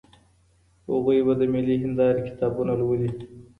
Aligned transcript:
هغوی 0.89 1.19
به 1.25 1.33
د 1.39 1.43
ملي 1.53 1.75
هندارې 1.83 2.21
کتابونه 2.29 2.71
لولي. 2.81 3.11